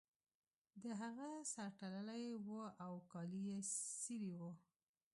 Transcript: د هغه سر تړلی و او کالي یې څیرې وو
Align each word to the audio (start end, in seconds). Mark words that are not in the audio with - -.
د 0.83 0.85
هغه 1.01 1.29
سر 1.53 1.69
تړلی 1.79 2.25
و 2.45 2.47
او 2.85 2.93
کالي 3.11 3.41
یې 3.49 3.57
څیرې 4.01 4.31
وو 4.39 4.51